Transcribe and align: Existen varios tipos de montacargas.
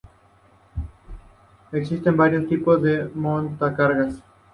Existen 1.71 2.17
varios 2.17 2.47
tipos 2.49 2.81
de 2.81 3.07
montacargas. 3.13 4.15